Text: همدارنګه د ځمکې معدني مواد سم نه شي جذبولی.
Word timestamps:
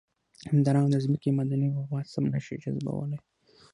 همدارنګه 0.51 0.89
د 0.91 0.95
ځمکې 1.05 1.29
معدني 1.37 1.67
مواد 1.75 2.05
سم 2.13 2.25
نه 2.33 2.39
شي 2.45 2.55
جذبولی. 2.63 3.19